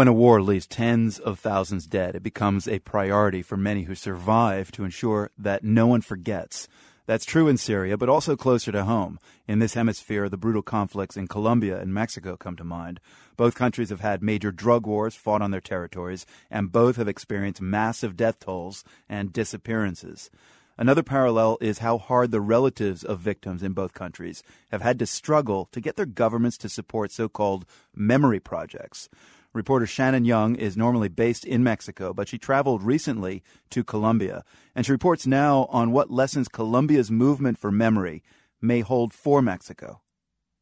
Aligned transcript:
When 0.00 0.08
a 0.08 0.14
war 0.14 0.40
leaves 0.40 0.66
tens 0.66 1.18
of 1.18 1.38
thousands 1.38 1.86
dead, 1.86 2.14
it 2.14 2.22
becomes 2.22 2.66
a 2.66 2.78
priority 2.78 3.42
for 3.42 3.58
many 3.58 3.82
who 3.82 3.94
survive 3.94 4.72
to 4.72 4.84
ensure 4.84 5.30
that 5.36 5.62
no 5.62 5.86
one 5.86 6.00
forgets. 6.00 6.68
That's 7.04 7.26
true 7.26 7.48
in 7.48 7.58
Syria, 7.58 7.98
but 7.98 8.08
also 8.08 8.34
closer 8.34 8.72
to 8.72 8.84
home. 8.84 9.18
In 9.46 9.58
this 9.58 9.74
hemisphere, 9.74 10.30
the 10.30 10.38
brutal 10.38 10.62
conflicts 10.62 11.18
in 11.18 11.28
Colombia 11.28 11.78
and 11.78 11.92
Mexico 11.92 12.38
come 12.38 12.56
to 12.56 12.64
mind. 12.64 12.98
Both 13.36 13.54
countries 13.54 13.90
have 13.90 14.00
had 14.00 14.22
major 14.22 14.50
drug 14.50 14.86
wars 14.86 15.16
fought 15.16 15.42
on 15.42 15.50
their 15.50 15.60
territories, 15.60 16.24
and 16.50 16.72
both 16.72 16.96
have 16.96 17.06
experienced 17.06 17.60
massive 17.60 18.16
death 18.16 18.40
tolls 18.40 18.84
and 19.06 19.34
disappearances. 19.34 20.30
Another 20.78 21.02
parallel 21.02 21.58
is 21.60 21.80
how 21.80 21.98
hard 21.98 22.30
the 22.30 22.40
relatives 22.40 23.04
of 23.04 23.20
victims 23.20 23.62
in 23.62 23.74
both 23.74 23.92
countries 23.92 24.42
have 24.70 24.80
had 24.80 24.98
to 25.00 25.04
struggle 25.04 25.68
to 25.72 25.80
get 25.82 25.96
their 25.96 26.06
governments 26.06 26.56
to 26.56 26.70
support 26.70 27.12
so 27.12 27.28
called 27.28 27.66
memory 27.94 28.40
projects. 28.40 29.10
Reporter 29.52 29.86
Shannon 29.86 30.24
Young 30.24 30.54
is 30.54 30.76
normally 30.76 31.08
based 31.08 31.44
in 31.44 31.64
Mexico, 31.64 32.14
but 32.14 32.28
she 32.28 32.38
traveled 32.38 32.84
recently 32.84 33.42
to 33.70 33.82
Colombia, 33.82 34.44
and 34.76 34.86
she 34.86 34.92
reports 34.92 35.26
now 35.26 35.66
on 35.70 35.90
what 35.90 36.08
lessons 36.08 36.46
Colombia's 36.46 37.10
movement 37.10 37.58
for 37.58 37.72
memory 37.72 38.22
may 38.62 38.80
hold 38.80 39.12
for 39.12 39.42
Mexico. 39.42 40.02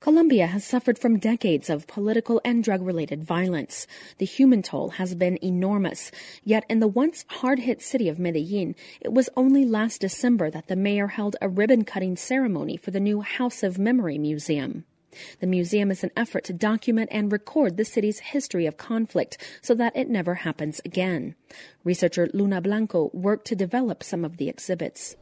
Colombia 0.01 0.47
has 0.47 0.65
suffered 0.65 0.99
from 0.99 1.19
decades 1.19 1.69
of 1.69 1.87
political 1.87 2.41
and 2.47 2.65
drug 2.65 2.81
related 2.81 3.25
violence. 3.25 3.87
The 4.17 4.25
human 4.25 4.63
toll 4.63 4.91
has 4.91 5.15
been 5.15 5.39
enormous. 5.45 6.11
Yet 6.43 6.65
in 6.71 6.79
the 6.79 6.89
once 6.89 7.27
hard 7.29 7.59
hit 7.59 7.83
city 7.83 8.09
of 8.09 8.19
Medellin, 8.19 8.75
it 9.03 9.13
was 9.13 9.29
only 9.37 9.67
last 9.67 10.01
December 10.01 10.51
that 10.51 10.69
the 10.69 10.77
mayor 10.77 11.09
held 11.09 11.37
a 11.43 11.49
ribbon 11.49 11.85
cutting 11.85 12.17
ceremony 12.17 12.79
for 12.79 12.91
the 12.91 13.01
new 13.01 13.21
House 13.21 13.63
of 13.63 13.79
Memory 13.79 14.17
Museum. 14.17 14.85
The 15.41 15.47
museum 15.47 15.91
is 15.91 16.05
an 16.05 16.11
effort 16.17 16.45
to 16.45 16.53
document 16.53 17.09
and 17.13 17.33
record 17.33 17.77
the 17.77 17.85
city's 17.85 18.21
history 18.21 18.67
of 18.67 18.77
conflict 18.77 19.39
so 19.63 19.75
that 19.75 19.97
it 19.97 20.09
never 20.09 20.37
happens 20.37 20.81
again. 20.85 21.35
Researcher 21.89 22.29
Luna 22.35 22.61
Blanco 22.61 23.11
worked 23.15 23.47
to 23.47 23.57
develop 23.57 24.03
some 24.03 24.23
of 24.23 24.37
the 24.37 24.51
exhibits. 24.51 25.17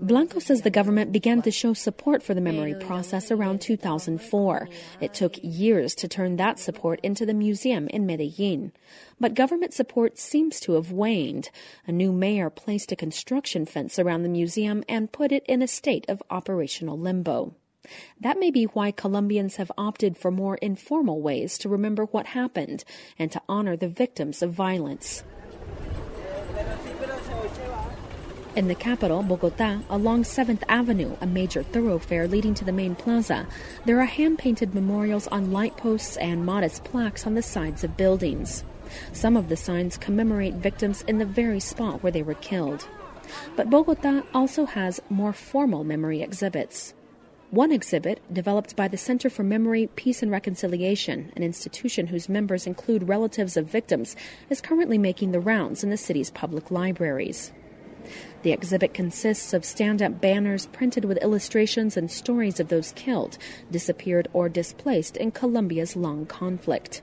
Blanco 0.00 0.38
says 0.40 0.62
the 0.62 0.70
government 0.70 1.12
began 1.12 1.42
to 1.42 1.50
show 1.52 1.74
support 1.74 2.24
for 2.24 2.34
the 2.34 2.40
memory 2.40 2.74
process 2.74 3.30
around 3.30 3.60
2004. 3.60 4.68
It 5.00 5.14
took 5.14 5.38
years 5.44 5.94
to 5.94 6.08
turn 6.08 6.34
that 6.36 6.58
support 6.58 6.98
into 7.04 7.24
the 7.24 7.34
museum 7.34 7.86
in 7.86 8.04
Medellin. 8.04 8.72
But 9.20 9.34
government 9.34 9.72
support 9.72 10.18
seems 10.18 10.58
to 10.60 10.72
have 10.72 10.90
waned. 10.90 11.50
A 11.86 11.92
new 11.92 12.10
mayor 12.10 12.50
placed 12.50 12.90
a 12.90 12.96
construction 12.96 13.64
fence 13.64 13.96
around 13.96 14.24
the 14.24 14.28
museum 14.28 14.82
and 14.88 15.12
put 15.12 15.30
it 15.30 15.44
in 15.46 15.62
a 15.62 15.68
state 15.68 16.04
of 16.08 16.20
operational 16.30 16.98
limbo. 16.98 17.54
That 18.20 18.38
may 18.38 18.50
be 18.50 18.64
why 18.64 18.90
Colombians 18.90 19.56
have 19.56 19.72
opted 19.76 20.16
for 20.16 20.30
more 20.30 20.56
informal 20.56 21.20
ways 21.20 21.58
to 21.58 21.68
remember 21.68 22.04
what 22.06 22.26
happened 22.26 22.84
and 23.18 23.30
to 23.32 23.42
honor 23.48 23.76
the 23.76 23.88
victims 23.88 24.42
of 24.42 24.52
violence. 24.52 25.22
In 28.56 28.68
the 28.68 28.74
capital, 28.76 29.24
Bogota, 29.24 29.80
along 29.90 30.22
7th 30.22 30.62
Avenue, 30.68 31.16
a 31.20 31.26
major 31.26 31.64
thoroughfare 31.64 32.28
leading 32.28 32.54
to 32.54 32.64
the 32.64 32.70
main 32.70 32.94
plaza, 32.94 33.48
there 33.84 34.00
are 34.00 34.04
hand 34.04 34.38
painted 34.38 34.76
memorials 34.76 35.26
on 35.26 35.50
light 35.50 35.76
posts 35.76 36.16
and 36.18 36.46
modest 36.46 36.84
plaques 36.84 37.26
on 37.26 37.34
the 37.34 37.42
sides 37.42 37.82
of 37.82 37.96
buildings. 37.96 38.62
Some 39.12 39.36
of 39.36 39.48
the 39.48 39.56
signs 39.56 39.96
commemorate 39.96 40.54
victims 40.54 41.02
in 41.08 41.18
the 41.18 41.24
very 41.24 41.58
spot 41.58 42.02
where 42.02 42.12
they 42.12 42.22
were 42.22 42.34
killed. 42.34 42.86
But 43.56 43.70
Bogota 43.70 44.22
also 44.32 44.66
has 44.66 45.00
more 45.10 45.32
formal 45.32 45.82
memory 45.82 46.22
exhibits. 46.22 46.94
One 47.54 47.70
exhibit, 47.70 48.20
developed 48.32 48.74
by 48.74 48.88
the 48.88 48.96
Center 48.96 49.30
for 49.30 49.44
Memory, 49.44 49.88
Peace 49.94 50.24
and 50.24 50.32
Reconciliation, 50.32 51.32
an 51.36 51.44
institution 51.44 52.08
whose 52.08 52.28
members 52.28 52.66
include 52.66 53.08
relatives 53.08 53.56
of 53.56 53.70
victims, 53.70 54.16
is 54.50 54.60
currently 54.60 54.98
making 54.98 55.30
the 55.30 55.38
rounds 55.38 55.84
in 55.84 55.90
the 55.90 55.96
city's 55.96 56.32
public 56.32 56.72
libraries. 56.72 57.52
The 58.42 58.50
exhibit 58.50 58.92
consists 58.92 59.54
of 59.54 59.64
stand 59.64 60.02
up 60.02 60.20
banners 60.20 60.66
printed 60.66 61.04
with 61.04 61.22
illustrations 61.22 61.96
and 61.96 62.10
stories 62.10 62.58
of 62.58 62.70
those 62.70 62.90
killed, 62.96 63.38
disappeared, 63.70 64.26
or 64.32 64.48
displaced 64.48 65.16
in 65.16 65.30
Colombia's 65.30 65.94
long 65.94 66.26
conflict. 66.26 67.02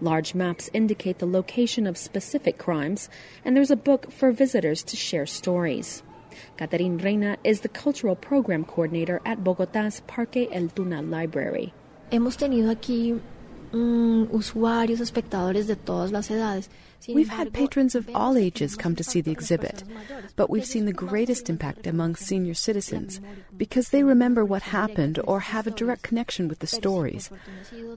Large 0.00 0.32
maps 0.32 0.70
indicate 0.72 1.18
the 1.18 1.26
location 1.26 1.88
of 1.88 1.98
specific 1.98 2.56
crimes, 2.56 3.08
and 3.44 3.56
there's 3.56 3.72
a 3.72 3.76
book 3.76 4.12
for 4.12 4.30
visitors 4.30 4.84
to 4.84 4.94
share 4.94 5.26
stories. 5.26 6.04
Catherine 6.56 6.98
Reina 6.98 7.36
is 7.44 7.60
the 7.60 7.68
cultural 7.68 8.16
program 8.16 8.64
coordinator 8.64 9.20
at 9.24 9.44
Bogotá's 9.44 10.02
Parque 10.06 10.48
El 10.52 10.68
Tunal 10.68 11.08
Library. 11.08 11.72
Hemos 12.10 12.36
tenido 12.36 12.70
aquí 12.70 13.20
mm, 13.72 14.28
usuarios, 14.30 15.00
espectadores 15.00 15.66
de 15.66 15.76
todas 15.76 16.12
las 16.12 16.30
edades. 16.30 16.68
We've 17.06 17.28
had 17.28 17.52
patrons 17.52 17.94
of 17.94 18.08
all 18.12 18.36
ages 18.36 18.74
come 18.74 18.96
to 18.96 19.04
see 19.04 19.20
the 19.20 19.30
exhibit, 19.30 19.84
but 20.34 20.50
we've 20.50 20.64
seen 20.64 20.84
the 20.84 20.92
greatest 20.92 21.48
impact 21.48 21.86
among 21.86 22.16
senior 22.16 22.54
citizens 22.54 23.20
because 23.56 23.90
they 23.90 24.02
remember 24.02 24.44
what 24.44 24.62
happened 24.62 25.20
or 25.24 25.40
have 25.40 25.66
a 25.66 25.70
direct 25.70 26.02
connection 26.02 26.48
with 26.48 26.58
the 26.58 26.66
stories. 26.66 27.30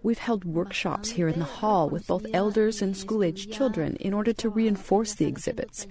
We've 0.03 0.19
held 0.19 0.46
workshops 0.46 1.09
here 1.09 1.28
in 1.28 1.40
the 1.40 1.46
hall 1.46 1.90
with 1.90 2.06
both 2.08 2.28
elders 2.31 2.81
and 2.81 2.96
school 2.96 3.23
aged 3.23 3.52
children 3.52 3.96
in 3.96 4.13
order 4.13 4.34
to 4.34 4.50
reinforce 4.50 5.16
the 5.16 5.25
exhibits. 5.25 5.88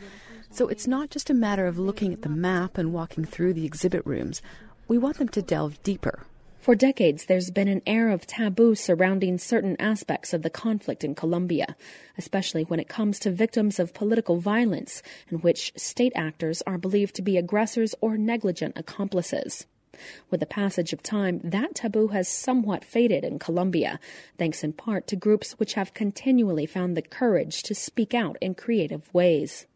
So 0.52 0.66
it's 0.68 0.86
not 0.86 1.10
just 1.10 1.30
a 1.30 1.34
matter 1.34 1.66
of 1.66 1.78
looking 1.78 2.12
at 2.12 2.22
the 2.22 2.28
map 2.28 2.76
and 2.76 2.92
walking 2.92 3.24
through 3.24 3.54
the 3.54 3.64
exhibit 3.64 4.04
rooms. 4.04 4.42
We 4.88 4.98
want 4.98 5.18
them 5.18 5.28
to 5.28 5.42
delve 5.42 5.80
deeper. 5.82 6.26
For 6.58 6.74
decades, 6.74 7.24
there's 7.24 7.50
been 7.50 7.68
an 7.68 7.80
air 7.86 8.10
of 8.10 8.26
taboo 8.26 8.74
surrounding 8.74 9.38
certain 9.38 9.76
aspects 9.80 10.34
of 10.34 10.42
the 10.42 10.50
conflict 10.50 11.04
in 11.04 11.14
Colombia, 11.14 11.74
especially 12.18 12.64
when 12.64 12.80
it 12.80 12.88
comes 12.88 13.18
to 13.20 13.30
victims 13.30 13.78
of 13.78 13.94
political 13.94 14.36
violence, 14.36 15.02
in 15.30 15.38
which 15.38 15.72
state 15.76 16.12
actors 16.14 16.62
are 16.66 16.76
believed 16.76 17.14
to 17.14 17.22
be 17.22 17.38
aggressors 17.38 17.94
or 18.02 18.18
negligent 18.18 18.76
accomplices. 18.76 19.66
With 20.30 20.40
the 20.40 20.46
passage 20.46 20.92
of 20.92 21.02
time, 21.02 21.40
that 21.44 21.76
taboo 21.76 22.08
has 22.08 22.28
somewhat 22.28 22.84
faded 22.84 23.24
in 23.24 23.38
Colombia, 23.38 23.98
thanks 24.36 24.62
in 24.62 24.72
part 24.72 25.06
to 25.06 25.16
groups 25.16 25.52
which 25.52 25.74
have 25.74 25.94
continually 25.94 26.66
found 26.66 26.96
the 26.96 27.02
courage 27.02 27.62
to 27.62 27.74
speak 27.74 28.14
out 28.14 28.36
in 28.40 28.54
creative 28.54 29.12
ways. 29.14 29.66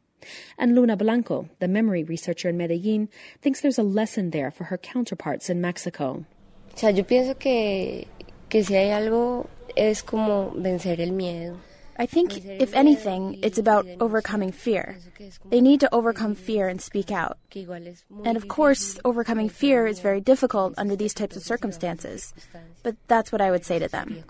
And 0.58 0.74
Luna 0.74 0.96
Blanco, 0.96 1.48
the 1.60 1.68
memory 1.68 2.04
researcher 2.04 2.48
in 2.48 2.56
Medellin, 2.56 3.08
thinks 3.40 3.60
there's 3.60 3.78
a 3.78 3.82
lesson 3.82 4.30
there 4.30 4.50
for 4.50 4.64
her 4.64 4.78
counterparts 4.78 5.48
in 5.50 5.60
Mexico. 5.60 6.24
O 6.74 6.76
sea, 6.76 6.90
yo 6.90 7.04
pienso 7.04 7.38
que, 7.38 8.08
que 8.48 8.64
si 8.64 8.74
hay 8.74 8.90
algo 8.90 9.48
es 9.76 10.02
como 10.02 10.52
vencer 10.56 11.00
el 11.00 11.12
miedo. 11.12 11.56
I 11.96 12.06
think, 12.06 12.44
if 12.44 12.74
anything, 12.74 13.38
it's 13.42 13.58
about 13.58 13.86
overcoming 14.00 14.50
fear. 14.50 14.98
They 15.50 15.60
need 15.60 15.78
to 15.80 15.94
overcome 15.94 16.34
fear 16.34 16.68
and 16.68 16.80
speak 16.80 17.12
out. 17.12 17.38
And 18.24 18.36
of 18.36 18.48
course, 18.48 18.98
overcoming 19.04 19.48
fear 19.48 19.86
is 19.86 20.00
very 20.00 20.20
difficult 20.20 20.74
under 20.76 20.96
these 20.96 21.14
types 21.14 21.36
of 21.36 21.44
circumstances. 21.44 22.34
But 22.82 22.96
that's 23.06 23.30
what 23.30 23.40
I 23.40 23.52
would 23.52 23.64
say 23.64 23.78
to 23.78 23.86
them. 23.86 24.24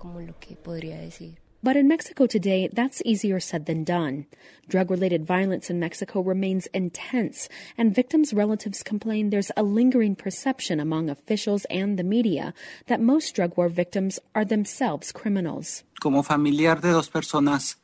But 1.65 1.79
in 1.79 1.89
Mexico 1.89 2.27
today, 2.27 2.69
that's 2.71 3.01
easier 3.07 3.41
said 3.41 3.65
than 3.65 3.85
done. 3.85 4.27
Drug 4.69 4.91
related 4.91 5.25
violence 5.25 5.71
in 5.71 5.81
Mexico 5.81 6.21
remains 6.21 6.67
intense, 6.75 7.49
and 7.79 7.95
victims' 7.95 8.35
relatives 8.35 8.83
complain 8.83 9.31
there's 9.31 9.51
a 9.57 9.63
lingering 9.63 10.15
perception 10.15 10.79
among 10.79 11.09
officials 11.09 11.65
and 11.71 11.99
the 11.99 12.05
media 12.05 12.53
that 12.87 13.01
most 13.01 13.35
drug 13.35 13.57
war 13.57 13.71
victims 13.71 14.21
are 14.35 14.45
themselves 14.45 15.11
criminals. 15.11 15.85
Como 16.03 16.21
familiar 16.23 16.75
de 16.75 16.93
dos 16.93 17.09
personas 17.09 17.77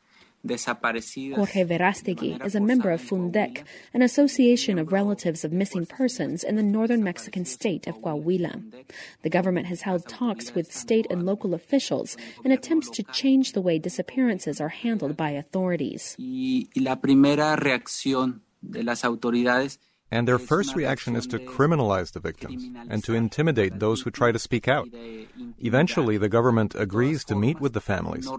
Jorge 0.43 1.63
Verastegui 1.65 2.43
is 2.43 2.55
a 2.55 2.59
member 2.59 2.89
of 2.89 3.01
FUNDEC, 3.01 3.63
an 3.93 4.01
association 4.01 4.79
of 4.79 4.91
relatives 4.91 5.43
of 5.43 5.51
missing 5.51 5.85
persons 5.85 6.43
in 6.43 6.55
the 6.55 6.63
northern 6.63 7.03
Mexican 7.03 7.45
state 7.45 7.85
of 7.85 8.01
Coahuila. 8.01 8.63
The 9.21 9.29
government 9.29 9.67
has 9.67 9.81
held 9.81 10.07
talks 10.07 10.55
with 10.55 10.73
state 10.73 11.05
and 11.11 11.25
local 11.25 11.53
officials 11.53 12.17
in 12.43 12.51
attempts 12.51 12.89
to 12.91 13.03
change 13.03 13.53
the 13.53 13.61
way 13.61 13.77
disappearances 13.77 14.59
are 14.59 14.69
handled 14.69 15.15
by 15.15 15.31
authorities. 15.31 16.15
Y 16.17 16.69
la 16.75 16.95
primera 16.95 17.55
reacción 17.55 18.41
de 18.61 18.83
las 18.83 19.05
autoridades 19.05 19.79
and 20.11 20.27
their 20.27 20.37
first 20.37 20.75
reaction 20.75 21.15
is 21.15 21.25
to 21.27 21.39
criminalize 21.39 22.11
the 22.11 22.19
victims 22.19 22.69
and 22.89 23.03
to 23.03 23.13
intimidate 23.13 23.79
those 23.79 24.01
who 24.01 24.11
try 24.11 24.31
to 24.31 24.39
speak 24.39 24.67
out. 24.67 24.89
Eventually, 25.59 26.17
the 26.17 26.29
government 26.29 26.75
agrees 26.75 27.23
to 27.25 27.35
meet 27.35 27.61
with 27.61 27.73
the 27.73 27.81
families, 27.81 28.29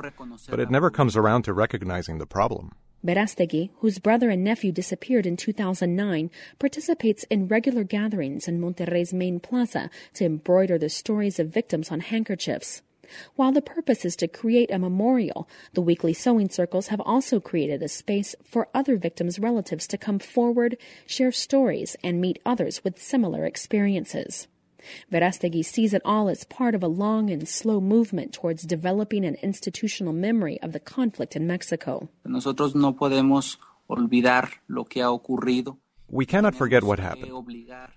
but 0.49 0.61
it 0.61 0.71
never 0.71 0.91
comes 0.91 1.17
around 1.17 1.43
to 1.43 1.53
recognizing 1.53 2.19
the 2.19 2.27
problem. 2.27 2.73
Verastegui, 3.05 3.71
whose 3.79 3.99
brother 3.99 4.31
and 4.31 4.45
nephew 4.45 4.71
disappeared 4.71 5.27
in 5.27 5.37
2009, 5.37 6.31
participates 6.61 7.25
in 7.25 7.49
regular 7.49 7.83
gatherings 7.83 8.47
in 8.47 8.61
Monterrey's 8.61 9.13
main 9.13 9.41
plaza 9.41 9.91
to 10.15 10.25
embroider 10.25 10.79
the 10.79 10.89
stories 10.89 11.41
of 11.41 11.49
victims 11.49 11.91
on 11.91 11.99
handkerchiefs. 11.99 12.83
While 13.37 13.53
the 13.53 13.63
purpose 13.63 14.05
is 14.05 14.17
to 14.17 14.29
create 14.29 14.71
a 14.71 14.79
memorial, 14.79 15.49
the 15.73 15.83
weekly 15.83 16.13
sewing 16.13 16.49
circles 16.49 16.89
have 16.89 17.01
also 17.01 17.41
created 17.41 17.83
a 17.83 17.89
space 17.89 18.35
for 18.45 18.69
other 18.75 18.97
victims' 18.97 19.39
relatives 19.39 19.87
to 19.89 19.99
come 19.99 20.19
forward, 20.19 20.77
share 21.07 21.33
stories, 21.33 21.97
and 22.03 22.21
meet 22.21 22.39
others 22.45 22.83
with 22.85 23.03
similar 23.03 23.45
experiences. 23.45 24.49
Verastegui 25.13 25.65
sees 25.65 25.95
it 25.95 26.03
all 26.05 26.29
as 26.29 26.45
part 26.45 26.75
of 26.75 26.83
a 26.83 26.89
long 26.89 27.31
and 27.31 27.49
slow 27.49 27.81
movement 27.81 28.33
towards 28.33 28.65
developing 28.65 29.25
an 29.25 29.37
institutional 29.43 30.13
memory 30.13 30.61
of 30.61 30.73
the 30.73 30.81
conflict 30.81 31.37
in 31.37 31.47
Mexico. 31.47 32.09
Nosotros 32.25 32.75
no 32.75 32.95
podemos 32.95 33.59
olvidar 33.89 34.49
lo 34.69 34.85
que 34.85 35.03
ha 35.03 35.11
ocurrido. 35.11 35.79
We 36.13 36.27
cannot 36.27 36.55
forget 36.55 36.85
what 36.85 36.99
happened. 36.99 37.33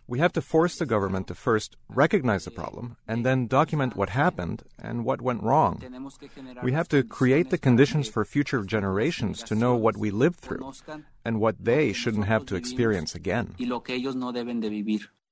We 0.08 0.20
have 0.20 0.32
to 0.34 0.42
force 0.42 0.78
the 0.78 0.86
government 0.86 1.28
to 1.28 1.36
first 1.36 1.76
recognize 1.90 2.46
the 2.46 2.52
problem 2.52 2.96
and 3.10 3.26
then 3.26 3.48
document 3.48 3.98
what 3.98 4.10
happened 4.12 4.64
and 4.82 5.04
what 5.04 5.22
went 5.22 5.44
wrong. 5.44 5.84
We 6.64 6.72
have 6.72 6.88
to 6.90 7.04
create 7.04 7.50
the 7.50 7.58
conditions 7.58 8.08
for 8.08 8.24
future 8.24 8.64
generations 8.64 9.44
to 9.44 9.54
know 9.54 9.76
what 9.76 9.98
we 9.98 10.12
lived 10.12 10.40
through 10.40 10.72
and 11.26 11.42
what 11.42 11.60
they 11.60 11.92
shouldn't 11.92 12.26
have 12.26 12.46
to 12.46 12.56
experience 12.56 13.16
again. 13.16 13.54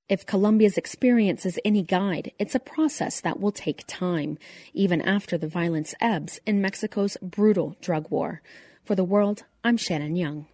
If 0.10 0.26
Colombia's 0.26 0.78
experience 0.78 1.46
is 1.46 1.58
any 1.64 1.84
guide, 1.84 2.34
it's 2.38 2.54
a 2.54 2.60
process 2.60 3.22
that 3.22 3.40
will 3.40 3.54
take 3.54 3.86
time, 3.88 4.38
even 4.74 5.02
after 5.02 5.38
the 5.38 5.48
violence 5.48 5.96
ebbs 6.02 6.42
in 6.46 6.62
Mexico's 6.62 7.16
brutal 7.22 7.78
drug 7.80 8.12
war. 8.12 8.42
For 8.84 8.96
the 8.96 9.06
world, 9.06 9.46
I'm 9.64 9.78
Shannon 9.78 10.18
Young. 10.18 10.48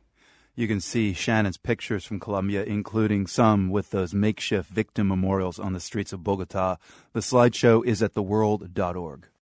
You 0.60 0.68
can 0.68 0.82
see 0.82 1.14
Shannon's 1.14 1.56
pictures 1.56 2.04
from 2.04 2.20
Colombia, 2.20 2.66
including 2.66 3.28
some 3.28 3.70
with 3.70 3.92
those 3.92 4.14
makeshift 4.14 4.70
victim 4.70 5.08
memorials 5.08 5.58
on 5.58 5.72
the 5.72 5.80
streets 5.80 6.12
of 6.12 6.22
Bogota. 6.22 6.76
The 7.14 7.22
slideshow 7.22 7.86
is 7.86 8.04
at 8.04 8.14
theworld.org. 8.14 9.30